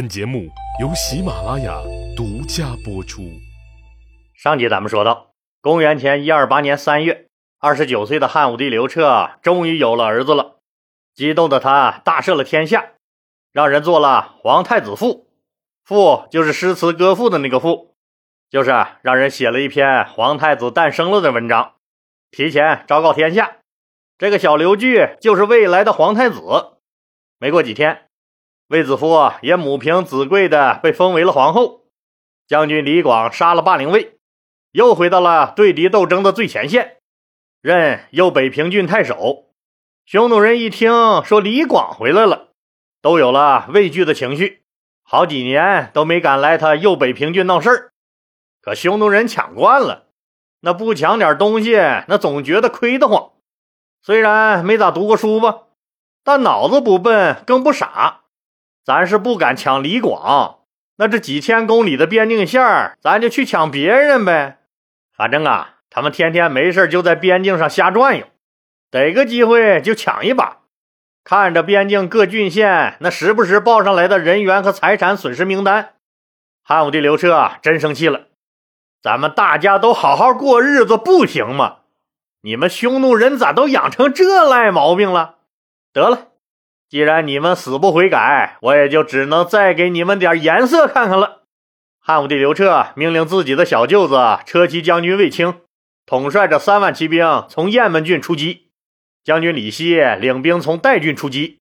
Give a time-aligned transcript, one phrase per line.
[0.00, 0.48] 本节目
[0.80, 1.78] 由喜马拉雅
[2.16, 3.20] 独家播出。
[4.34, 7.26] 上集咱们说到，公元前一二八年三月，
[7.58, 10.56] 二十九岁的汉武帝刘彻终于有了儿子了，
[11.14, 12.92] 激动的他大赦了天下，
[13.52, 15.28] 让人做了皇太子赋。
[15.84, 17.94] 赋就是诗词歌赋的那个赋，
[18.48, 18.70] 就是
[19.02, 21.74] 让人写了一篇皇太子诞生了的文章，
[22.30, 23.58] 提前昭告天下。
[24.16, 26.40] 这个小刘据就是未来的皇太子。
[27.38, 28.06] 没过几天。
[28.70, 31.86] 卫子夫也母凭子贵的被封为了皇后，
[32.46, 34.20] 将军李广杀了霸陵尉，
[34.70, 36.98] 又回到了对敌斗争的最前线，
[37.60, 39.46] 任右北平郡太守。
[40.06, 40.92] 匈奴人一听
[41.24, 42.50] 说李广回来了，
[43.02, 44.62] 都有了畏惧的情绪，
[45.02, 47.90] 好几年都没敢来他右北平郡闹事儿。
[48.62, 50.04] 可匈奴人抢惯了，
[50.60, 51.72] 那不抢点东西，
[52.06, 53.32] 那总觉得亏得慌。
[54.00, 55.62] 虽然没咋读过书吧，
[56.22, 58.19] 但脑子不笨，更不傻。
[58.90, 60.62] 咱是不敢抢李广，
[60.96, 64.58] 那这几千公里的边境线咱就去抢别人呗。
[65.16, 68.26] 反正啊，他们天天没事就在边境上瞎转悠，
[68.90, 70.62] 逮个机会就抢一把。
[71.22, 75.90] 看着边境各郡县那时不时报上来的人员和财产损失名单，
[76.64, 78.22] 汉武帝刘彻啊真生气了。
[79.00, 81.76] 咱们大家都好好过日子不行吗？
[82.42, 85.36] 你们匈奴人咋都养成这赖毛病了？
[85.92, 86.29] 得了。
[86.90, 91.42] 既然你们死不悔改，我也就只能再给你们点颜色看看了。
[92.00, 95.60] 汉武帝刘彻命令自己的小舅子车骑将军卫青
[96.04, 98.70] 统帅着三万骑兵从雁门郡出击，
[99.22, 101.60] 将军李希领兵从代郡出击，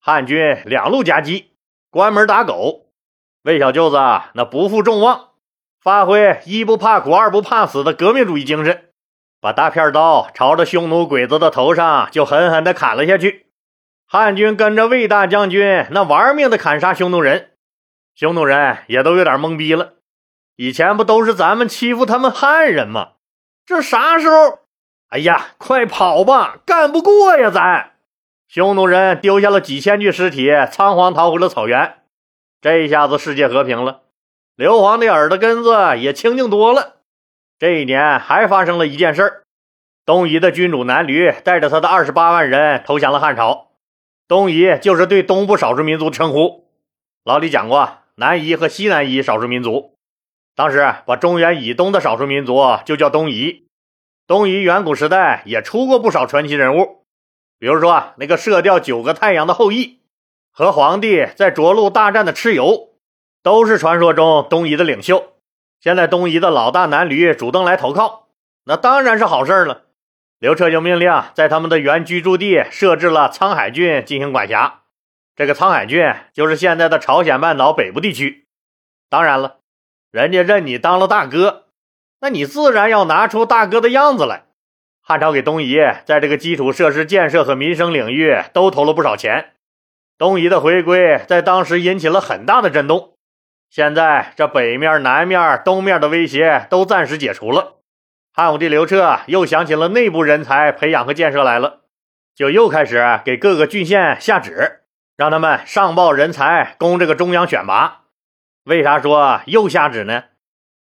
[0.00, 1.50] 汉军两路夹击，
[1.90, 2.86] 关门打狗。
[3.42, 3.96] 魏小舅子
[4.34, 5.30] 那不负众望，
[5.82, 8.90] 发挥一不怕苦二不怕死的革命主义精神，
[9.40, 13.47] 把大片刀朝着匈奴鬼子的头上就狠狠地砍了下去。
[14.10, 17.50] 汉军跟着魏大将军那玩命的砍杀匈奴人，
[18.14, 19.96] 匈奴人也都有点懵逼了。
[20.56, 23.10] 以前不都是咱们欺负他们汉人吗？
[23.66, 24.60] 这啥时候？
[25.10, 27.50] 哎呀，快跑吧，干不过呀！
[27.50, 27.92] 咱
[28.48, 31.98] 匈奴人丢下了几千具尸体，仓皇逃回了草原。
[32.62, 34.04] 这一下子世界和平了，
[34.56, 36.96] 刘皇的耳朵根子也清净多了。
[37.58, 39.42] 这一年还发生了一件事
[40.06, 43.67] 东夷的君主南驴带着他的二十八万人投降了汉朝。
[44.28, 46.68] 东夷就是对东部少数民族的称呼。
[47.24, 49.94] 老李讲过，南夷和西南夷少数民族，
[50.54, 53.66] 当时把中原以东的少数民族就叫东夷。
[54.26, 57.06] 东夷远古时代也出过不少传奇人物，
[57.58, 60.00] 比如说那个射掉九个太阳的后羿，
[60.52, 62.90] 和皇帝在涿鹿大战的蚩尤，
[63.42, 65.32] 都是传说中东夷的领袖。
[65.80, 68.28] 现在东夷的老大南驴主动来投靠，
[68.66, 69.84] 那当然是好事了。
[70.38, 74.82] 刘彻就命令在他们的原居住地设置了沧海郡进行管辖。
[75.34, 78.46] 这个沧海郡就是现在的朝鲜半岛北部地区。
[79.10, 79.56] 当然了，
[80.12, 81.66] 人家认你当了大哥，
[82.20, 84.44] 那你自然要拿出大哥的样子来。
[85.00, 89.54] 汉朝给东夷在这个基础设施建设和民生领域都投了不少钱。
[90.18, 93.14] 东夷的回归在当时引起了很大的震动。
[93.70, 97.77] 现在这北面、南面、东面的威胁都暂时解除了。
[98.32, 101.80] 汉武帝刘彻又想起了内部人才培养和建设来了，
[102.34, 104.82] 就又开始给各个郡县下旨，
[105.16, 108.02] 让他们上报人才，供这个中央选拔。
[108.64, 110.24] 为啥说又下旨呢？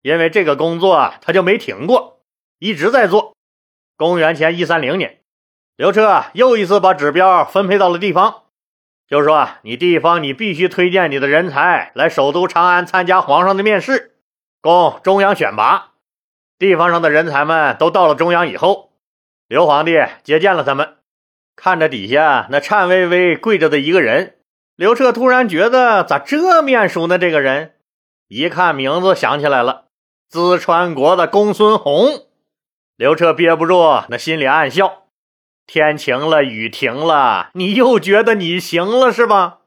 [0.00, 2.22] 因为这个工作他就没停过，
[2.58, 3.34] 一直在做。
[3.96, 5.20] 公元前一三零年，
[5.76, 8.44] 刘彻又一次把指标分配到了地方，
[9.06, 14.16] 就是说，你地方你必须推荐你的人才来首都长安参加皇上的面试，
[14.60, 15.91] 供中央选拔。
[16.62, 18.92] 地方上的人才们都到了中央以后，
[19.48, 20.98] 刘皇帝接见了他们，
[21.56, 24.36] 看着底下那颤巍巍跪着的一个人，
[24.76, 27.18] 刘彻突然觉得咋这面熟呢？
[27.18, 27.74] 这个人
[28.28, 29.86] 一看名字想起来了，
[30.30, 32.28] 淄川国的公孙弘。
[32.96, 35.06] 刘彻憋不住，那心里暗笑：
[35.66, 39.58] 天晴了，雨停了，你又觉得你行了是吧？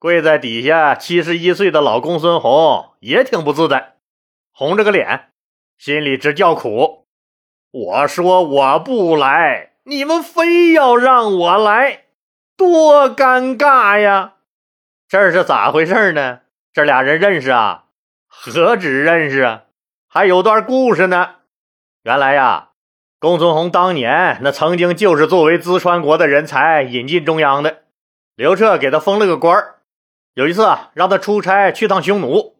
[0.00, 3.98] 跪在底下七十一岁的老公孙弘也挺不自在，
[4.50, 5.30] 红着个脸。
[5.78, 7.06] 心里直叫苦，
[7.70, 12.04] 我说我不来，你们非要让我来，
[12.56, 14.34] 多尴尬呀！
[15.08, 16.40] 这是咋回事呢？
[16.72, 17.84] 这俩人认识啊？
[18.26, 19.64] 何止认识啊，
[20.08, 21.36] 还有段故事呢。
[22.02, 22.70] 原来呀，
[23.18, 27.82] 公孙弘当年那曾经就是作为淄川国的人才引进中央的，
[28.34, 29.74] 刘彻给他封了个官
[30.34, 32.53] 有一次啊，让他出差去趟匈奴。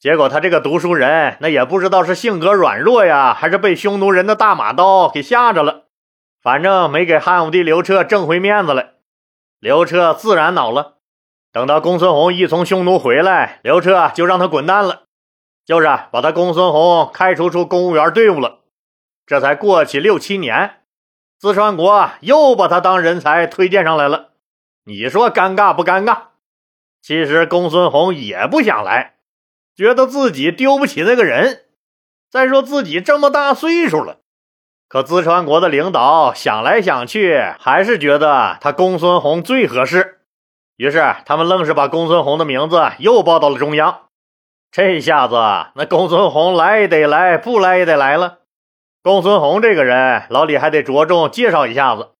[0.00, 5.84] 结果他这个读书人，那也不知道是性格软弱呀，还是被匈奴人的大马刀给吓着了，
[6.40, 8.94] 反正没给汉武帝刘彻挣回面子来。
[9.58, 10.94] 刘彻自然恼了，
[11.52, 15.02] 等到公孙弘一从匈奴回来，刘彻就让他滚蛋了，
[15.66, 18.60] 就是把他公孙弘开除出公务员队伍了。
[19.26, 20.76] 这才过去六七年，
[21.38, 24.30] 淄川国又把他当人才推荐上来了。
[24.86, 26.16] 你说尴尬不尴尬？
[27.02, 29.16] 其实公孙弘也不想来，
[29.80, 31.64] 觉得自己丢不起那个人。
[32.30, 34.18] 再说自己这么大岁数了，
[34.86, 40.20] 可淄川国的领导想来想去，还是觉得他公孙弘最合适。
[40.76, 44.08] 于是他们愣是把公孙弘的名字又报到了中央。
[44.70, 45.34] 这下子，
[45.74, 48.40] 那公孙弘来也得来，不来也得来了。
[49.02, 52.10] 公孙弘这个人，老李还得着重介绍一下子，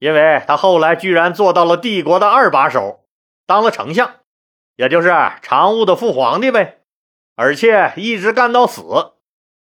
[0.00, 3.04] 因为他后来居然做到了帝国的二把手，
[3.46, 4.10] 当了丞相，
[4.74, 6.75] 也就是常务的副皇帝呗，
[7.36, 8.82] 而且一直干到死。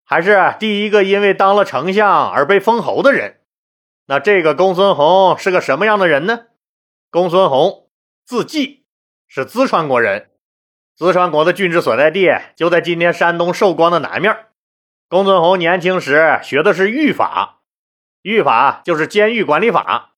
[0.04, 3.42] 还是第一个因为当了丞相而被封侯的人。
[4.07, 6.45] 那这个公孙弘是个什么样的人呢？
[7.10, 7.88] 公孙弘
[8.24, 8.86] 字季，
[9.27, 10.30] 是淄川国人。
[10.98, 14.45] 淄川国的郡治所在地就在今天山东寿光的南面。
[15.10, 17.62] 公孙弘年轻时学的是狱法，
[18.22, 20.13] 狱法就是监狱管理法。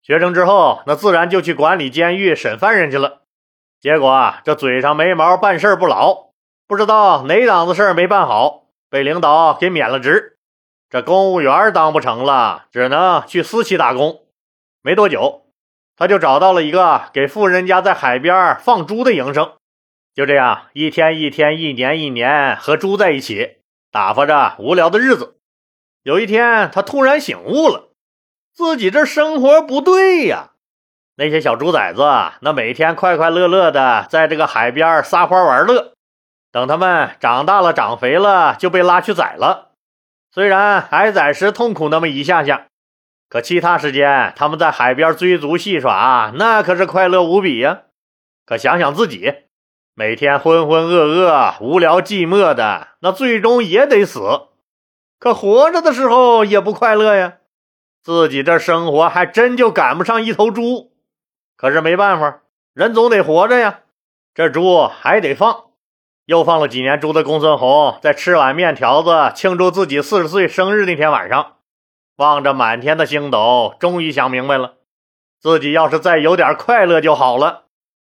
[0.00, 3.22] 学成之后，那自然就去管理监狱、审犯人去了。
[3.80, 6.23] 结果这嘴上没毛，办事不牢，
[6.66, 8.62] 不知道哪档子事没办好。
[8.90, 10.36] 被领导给免了职，
[10.88, 14.22] 这公务员当不成了，只能去私企打工。
[14.82, 15.46] 没多久，
[15.96, 19.54] 他就找到了一个给富人家在海边放猪的营生。
[20.14, 23.56] 就这样，一天一天，一年一年，和猪在一起
[23.90, 25.38] 打发着无聊的日子。
[26.04, 27.88] 有一天，他突然醒悟了，
[28.54, 30.52] 自己这生活不对呀。
[31.16, 32.02] 那些小猪崽子，
[32.42, 35.93] 那每天快快乐乐的在这个海边撒欢玩乐。
[36.54, 39.72] 等他们长大了、长肥了，就被拉去宰了。
[40.30, 42.68] 虽然挨宰时痛苦那么一下下，
[43.28, 47.80] 可其他时间他们在海边追逐戏耍，那可是快乐无比呀。
[48.46, 49.34] 可想想自己，
[49.94, 54.20] 每天浑浑噩噩、无聊寂寞的，那最终也得死。
[55.18, 57.38] 可活着的时候也不快乐呀，
[58.00, 60.92] 自己这生活还真就赶不上一头猪。
[61.56, 62.42] 可是没办法，
[62.74, 63.80] 人总得活着呀，
[64.32, 65.64] 这猪还得放。
[66.26, 71.56] 又放了几年猪的公孙弘，在吃碗面条子庆祝自己四十岁生日那天晚上，
[72.16, 74.74] 望着满天的星斗，终于想明白了：
[75.38, 77.64] 自己要是再有点快乐就好了。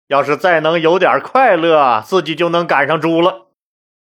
[0.08, 3.46] 要是再能有点快乐，自己就能赶上猪了。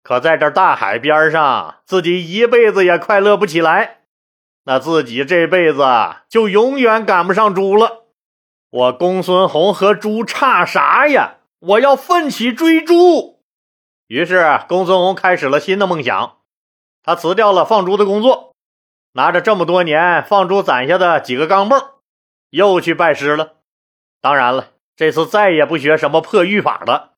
[0.04, 4.02] 可在这大海边上，自己一辈子也快乐不起来，
[4.64, 5.84] 那自己这辈子
[6.28, 8.04] 就永远赶不上猪了。
[8.70, 11.38] 我公孙弘和猪差啥呀？
[11.58, 13.37] 我要奋起追猪！
[14.08, 16.38] 于是，公孙弘开始了新的梦想。
[17.02, 18.54] 他辞掉了放猪的工作，
[19.12, 21.90] 拿着这么多年放猪攒下的几个钢镚，
[22.48, 23.56] 又去拜师了。
[24.22, 27.12] 当然了，这次再也不学什么破狱法了。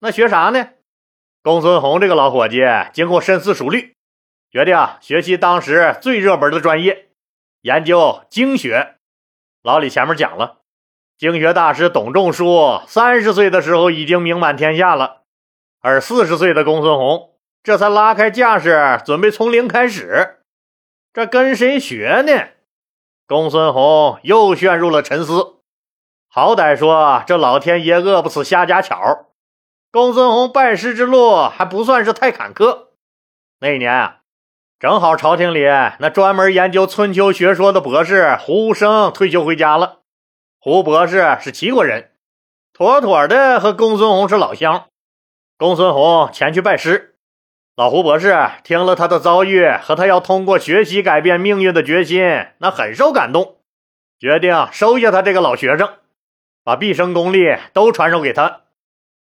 [0.00, 0.70] 那学啥呢？
[1.42, 2.62] 公孙弘这个老伙计
[2.94, 3.94] 经过深思熟虑，
[4.50, 7.10] 决定啊学习当时最热门的专业，
[7.60, 8.96] 研究经学。
[9.62, 10.60] 老李前面讲了，
[11.18, 15.21] 经学大师董仲舒三十岁的时候已经名满天下了。
[15.82, 17.32] 而四十岁的公孙弘
[17.62, 20.38] 这才拉开架势，准备从零开始。
[21.12, 22.50] 这跟谁学呢？
[23.26, 25.56] 公孙弘又陷入了沉思。
[26.28, 29.26] 好歹说这老天爷饿不死瞎家巧，
[29.90, 32.86] 公孙弘拜师之路还不算是太坎坷。
[33.60, 34.18] 那年啊，
[34.78, 35.64] 正好朝廷里
[35.98, 40.02] 那专门研究春秋学说的博士胡生退休回家了。
[40.60, 42.12] 胡博士是齐国人，
[42.72, 44.86] 妥妥的和公孙弘是老乡。
[45.62, 47.14] 公孙弘前去拜师，
[47.76, 52.20] 老胡博士听了他的遭遇和他要通过学习改变命运的决心，
[52.58, 53.58] 那很受感动，
[54.18, 55.88] 决定收下他这个老学生，
[56.64, 58.62] 把毕生功力都传授给他。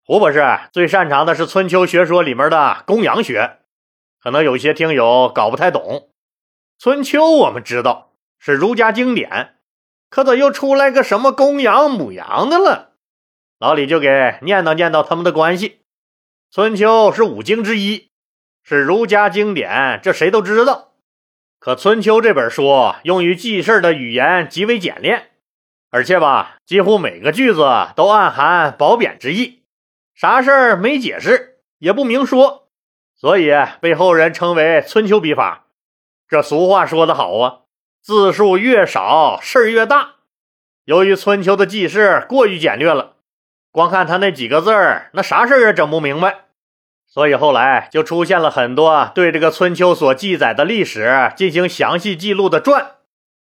[0.03, 3.59] 胡博士最擅长的是春秋学说里面的公羊学，
[4.19, 6.09] 可能有些听友搞不太懂。
[6.79, 9.57] 春秋我们知道是儒家经典，
[10.09, 12.93] 可怎又出来个什么公羊母羊的了？
[13.59, 15.80] 老李就给念叨念叨他们的关系。
[16.53, 18.09] 春秋是五经之一，
[18.61, 20.91] 是儒家经典，这谁都知道。
[21.59, 25.31] 可春秋这本书用于记事的语言极为简练，
[25.91, 27.63] 而且吧，几乎每个句子
[27.95, 29.61] 都暗含褒贬之意，
[30.13, 32.67] 啥事儿没解释，也不明说，
[33.15, 35.67] 所以被后人称为春秋笔法。
[36.27, 37.59] 这俗话说得好啊，
[38.01, 40.15] 字数越少，事儿越大。
[40.83, 43.15] 由于春秋的记事过于简略了。
[43.71, 46.41] 光看他那几个字儿，那啥事儿也整不明白，
[47.07, 52.95] 所以后来就出现了很多对这个春秋所记载的历史进行详细记录的传，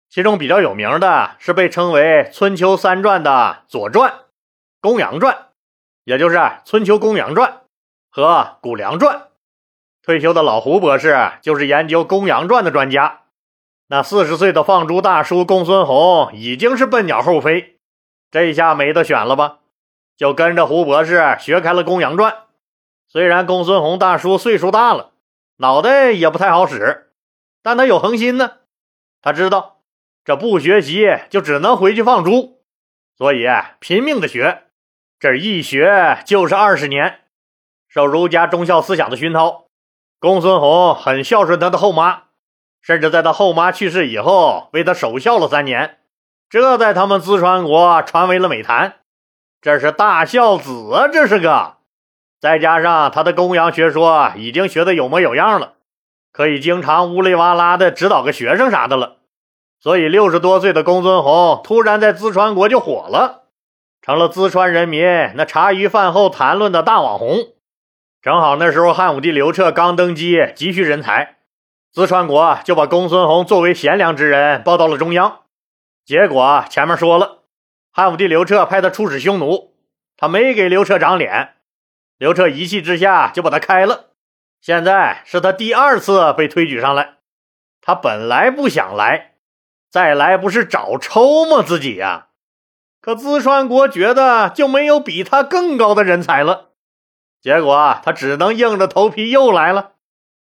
[0.09, 4.11] 其中比较有名的是被称为春秋三传的《左传》
[4.79, 5.33] 《公羊传》
[6.03, 7.49] 也就是《春秋公羊传》
[8.11, 9.15] 和《谷梁传》。
[10.03, 13.21] 退休的老胡博士就是研究《公羊传》的专家。
[13.87, 17.77] 那四十岁的放猪大叔公孙弘已经是笨鸟后飞，
[18.29, 19.59] 这下没得选了吧？
[20.23, 22.31] 就跟着胡博士学开了《公羊传》。
[23.09, 25.11] 虽然公孙弘大叔岁数大了，
[25.57, 27.11] 脑袋也不太好使，
[27.61, 28.59] 但他有恒心呢。
[29.21, 29.81] 他知道
[30.23, 32.61] 这不学习就只能回去放猪，
[33.17, 33.45] 所以
[33.81, 34.63] 拼命的学。
[35.19, 37.19] 这一学就是二十年，
[37.89, 39.65] 受儒家忠孝思想的熏陶，
[40.21, 42.23] 公孙弘很孝顺他的后妈。
[42.81, 45.99] 甚至在他后妈去世以后，为他守孝了三年，
[46.49, 49.01] 这在他们淄川国传为了美谈。
[49.63, 51.77] 这是大孝子啊，这是个。
[52.41, 55.75] 再加上他的公羊学说已经学得有模有样了，
[56.33, 59.19] 可以经常乌里哇啦的指导个学生啥的了。
[59.79, 63.43] 所以六十多岁的公孙弘突然在淄川国就火了，
[64.01, 65.01] 成了淄川人民
[65.35, 67.37] 那茶余饭后谈论的大网红。
[68.21, 71.37] 正好那时候汉武帝刘彻刚登基，急需人才。
[71.95, 75.39] 淄川国就把公孙弘作为贤良之人报到了中央，
[76.03, 77.42] 结果前面说了，
[77.95, 79.75] 汉武帝刘彻派他出使匈奴，
[80.17, 81.57] 他没给刘彻长脸，
[82.17, 84.05] 刘彻一气之下就把他开了。
[84.61, 87.17] 现在是他第二次被推举上来，
[87.81, 89.35] 他本来不想来，
[89.91, 91.61] 再来不是找抽吗？
[91.61, 92.29] 自己呀，
[92.99, 96.69] 可淄川国觉得就没有比他更高的人才了，
[97.39, 99.91] 结果他只能硬着头皮又来了。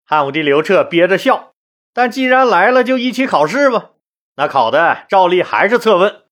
[0.07, 1.53] 汉武帝刘彻憋着笑，
[1.93, 3.91] 但既然来了，就一起考试吧。
[4.37, 6.23] 那考的照例还是测问。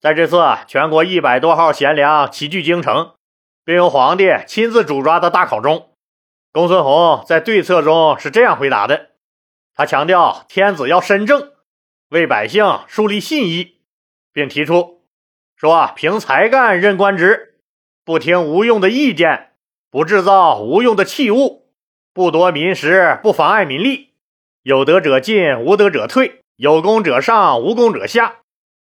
[0.00, 3.12] 在这次全国一百多号贤良齐聚京城，
[3.66, 5.90] 并由皇帝亲自主抓的大考中，
[6.52, 9.10] 公孙弘在对策中是这样回答的：
[9.74, 11.52] 他强调天子要身正，
[12.08, 13.82] 为百姓树立信义，
[14.32, 15.02] 并提出
[15.54, 17.58] 说凭才干任官职，
[18.02, 19.50] 不听无用的意见，
[19.90, 21.68] 不制造无用的器物。
[22.14, 24.14] 不夺民食，不妨碍民利，
[24.62, 28.36] 有德者进，无德者退，有功者上，无功者下。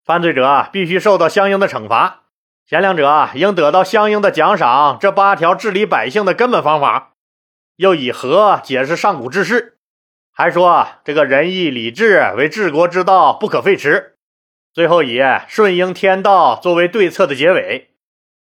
[0.08, 2.22] 犯罪者必须受到相应的惩罚，
[2.66, 4.96] 贤良者应得到相应的奖赏。
[4.98, 7.10] 这八条治理百姓的根本方法，
[7.76, 9.76] 又以和解释上古之事，
[10.32, 14.12] 还说这个仁义礼智为治国之道，不可废弛。
[14.72, 17.90] 最后以顺应天道作为对策的结尾。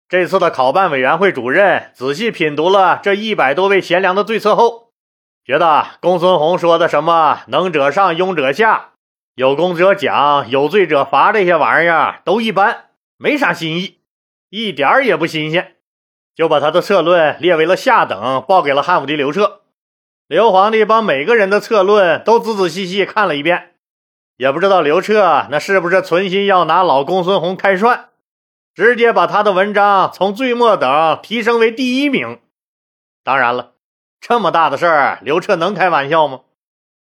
[0.08, 4.90] 这次的考办委员会主任仔细品读了这一百多位贤良的对策后，
[5.44, 8.91] 觉得公孙弘说的什么“能者上，庸者下，
[9.34, 14.00] 有功者奖，有罪者罚”这些玩意儿都一般，没啥新意，
[14.50, 15.76] 一点儿也不新鲜，
[16.34, 19.62] 就把他的策论列为了下等，报给了汉武帝刘彻。
[20.26, 23.72] 刘皇帝把每个人的策论都仔仔细细看了一遍，
[24.36, 28.10] 也不知道刘彻那是不是存心要拿老公孙弘开涮。
[28.74, 32.38] 直接把他的文章从最末等提升为第一名。
[33.22, 33.72] 当然了，
[34.18, 36.40] 这么大的事儿，刘彻能开玩笑吗？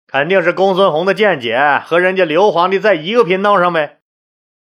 [0.07, 3.99] 肯定是公孙弘的见解和人家刘皇帝在一个频道上呗。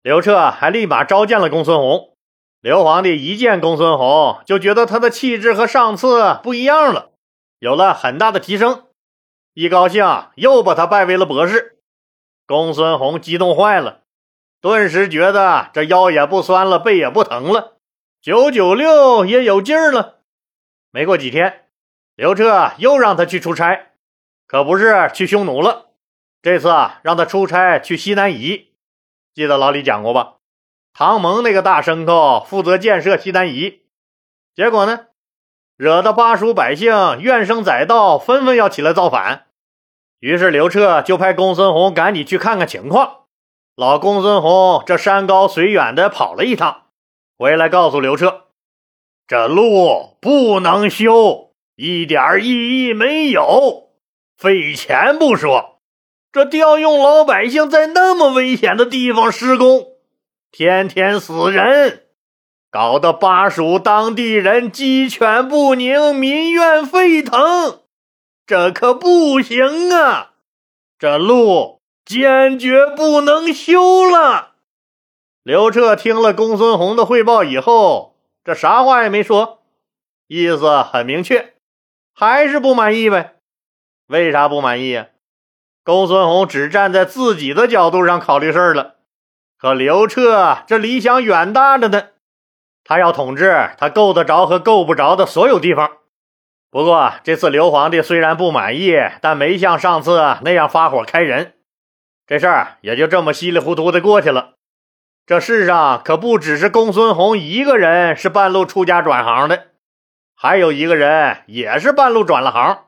[0.03, 2.15] 刘彻还立马召见了公孙弘。
[2.61, 7.09] 刘皇帝一见公孙弘，就觉得他的气质和上次不一样了，
[7.57, 8.83] 有了很大的提升。
[9.55, 10.05] 一高兴，
[10.35, 11.79] 又把他拜为了博士。
[12.45, 14.01] 公孙弘激动坏了。
[14.61, 17.77] 顿时觉得这腰也不酸了，背也不疼了，
[18.21, 20.19] 九九六也有劲儿了。
[20.91, 21.65] 没过几天，
[22.15, 23.90] 刘彻又让他去出差，
[24.51, 25.91] 可不是去匈奴了，
[26.41, 28.73] 这次啊让他出差去西南夷。
[29.33, 30.39] 记得老李讲过吧？
[30.93, 33.83] 唐蒙那个大牲口负责建设西南夷，
[34.53, 35.05] 结果呢，
[35.77, 39.45] 惹得巴蜀百姓怨声载道，纷纷要起来造反。
[40.19, 43.27] 于是刘彻就派公孙弘赶紧去看看情况。
[43.77, 46.87] 老公孙弘这山高水远的跑了一趟，
[47.37, 48.47] 回来告诉刘彻
[49.25, 53.90] ：“这路不能修，一点意义没有，
[54.41, 55.77] 费钱不说，
[56.31, 59.85] 这调用老百姓在那么危险的地方施工，
[60.51, 62.07] 天天死人，
[62.71, 67.81] 搞得巴蜀当地人鸡犬不宁，民怨沸腾，
[68.47, 70.31] 这可不行啊！
[70.97, 74.55] 这路。”坚决不能修了。
[75.43, 79.61] 刘彻听了公孙弘的汇报以后，这啥话也没说，
[80.27, 81.53] 意思很明确，
[82.11, 83.35] 还是不满意呗。
[84.11, 85.07] 为啥不满意呀？
[85.85, 88.95] 公孙弘只站在自己的角度上考虑事儿了，
[89.57, 92.09] 可刘彻这理想远大着呢，
[92.83, 95.89] 他要统治他够得着和够不着的所有地方。
[96.69, 101.53] 不过这次刘皇帝虽然不满意，但没像上次那样发火开人。
[102.27, 104.55] 这事儿也就这么稀里糊涂的过去了。
[105.25, 109.67] 这世上可不只是公孙弘一个人是半路出家转行的，
[110.35, 112.85] 还有一个人也是半路转了行。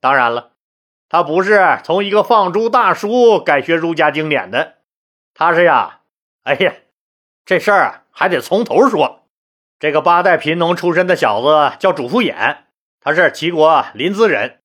[0.00, 0.52] 当然了，
[1.08, 4.76] 他不是从一个放猪大叔改学儒家经典的，
[5.34, 6.00] 他是呀，
[6.44, 6.74] 哎呀，
[7.44, 9.22] 这事儿啊还得从头说。
[9.78, 12.58] 这个八代贫农出身的小子叫主父偃，
[13.00, 14.58] 他是齐国临淄人，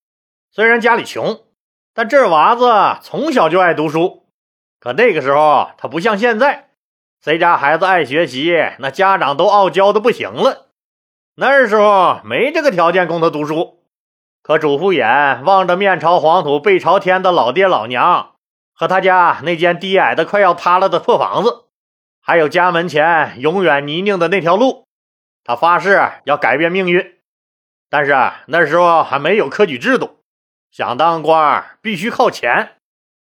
[0.52, 1.44] 虽然家里穷，
[1.94, 4.26] 但这娃子从小就爱读书。
[4.80, 6.70] 可那个时候他不像现在。
[7.22, 10.68] 谁家孩子爱学习，那家长都傲娇的不行了。
[11.36, 13.83] 那时候没这个条件供他读书。
[14.44, 18.36] 可主父偃望着面朝黄土背朝天的老爹老娘，
[18.74, 21.64] 和他家那间低矮的快要塌了的破房子，
[22.22, 24.84] 还有家门前永远泥泞的那条路，
[25.46, 27.16] 他发誓要改变命运。
[27.90, 28.14] 但是
[28.48, 30.20] 那时候还没有科举制度，
[30.72, 32.74] 想当官必须靠钱，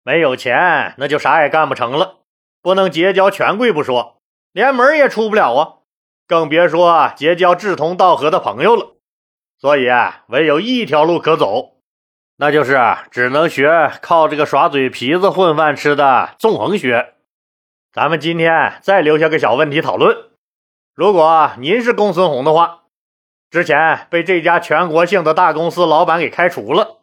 [0.03, 2.17] 没有钱那就啥也干不成了。
[2.61, 4.17] 不能结交权贵不说，
[4.51, 5.73] 连门也出不了啊，
[6.27, 8.97] 更别说结交志同道合的朋友了。
[9.59, 11.75] 所以啊唯有一条路可走，
[12.37, 12.79] 那就是
[13.11, 17.15] 只能学靠这个耍嘴皮子混饭吃的纵横学。
[17.91, 20.15] 咱们今天再留下个小问题讨论：
[20.95, 22.83] 如果您是公孙弘的话，
[23.51, 26.99] 之前被这家全国性的大公司老板给开除了，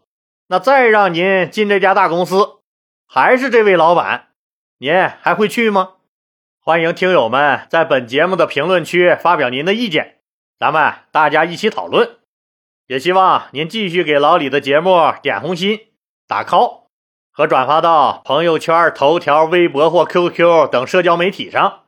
[0.46, 2.60] 那再让您进这家大公司，
[3.06, 4.28] 还是这位老板？
[4.78, 5.94] 您还会去吗？
[6.62, 10.20] 欢迎听友们在本节目的评论区发表您的意见，
[10.58, 12.16] 咱们大家一起讨论。
[12.86, 15.80] 也希望您继续给老李的节目点红心、
[16.28, 16.86] 打 call
[17.32, 21.82] 和转发到朋友圈、头条、微博或 QQ 等社交媒体上，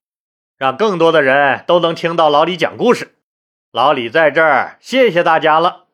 [0.57, 3.14] 让更多的人都能听到老李讲故事。
[3.73, 5.88] 老李在这儿，谢谢大家了。